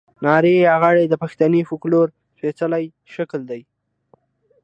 نارې 0.25 0.53
یا 0.67 0.73
غاړې 0.81 1.03
د 1.07 1.13
پښتني 1.23 1.61
فوکلور 1.69 2.07
سپېڅلی 2.35 2.85
شکل 3.15 3.41
دی. 3.49 3.61